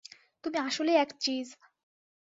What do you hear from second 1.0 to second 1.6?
এক চিজ!